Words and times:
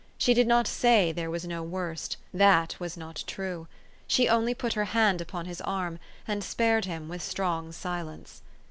She 0.17 0.33
did 0.33 0.47
not 0.47 0.65
say 0.65 1.11
there 1.11 1.29
was 1.29 1.45
no 1.45 1.61
worst. 1.61 2.17
That 2.33 2.75
was 2.79 2.97
not 2.97 3.23
true. 3.27 3.67
She 4.07 4.27
only 4.27 4.55
put 4.55 4.73
her 4.73 4.85
hand 4.85 5.21
upon 5.21 5.45
his 5.45 5.61
arm, 5.61 5.99
and 6.27 6.43
spared 6.43 6.85
him 6.85 7.07
with 7.07 7.21
strong 7.21 7.71
silence. 7.71 8.41